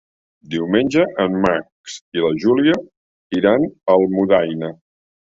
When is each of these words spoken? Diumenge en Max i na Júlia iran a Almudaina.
Diumenge 0.51 1.03
en 1.25 1.35
Max 1.43 1.97
i 2.19 2.23
na 2.23 2.31
Júlia 2.43 2.77
iran 3.41 3.67
a 3.67 3.75
Almudaina. 3.99 4.71